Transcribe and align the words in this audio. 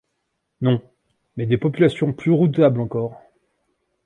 Non, 0.61 0.81
mais 1.37 1.45
des 1.45 1.59
populations 1.59 2.11
plus 2.11 2.31
redoutables 2.31 2.81
encore. 2.81 3.21